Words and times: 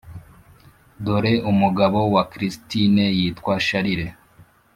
dore 1.05 1.33
umugabo 1.51 1.99
wa 2.13 2.23
christine, 2.31 3.05
yitwa 3.17 3.53
charles 3.65 4.11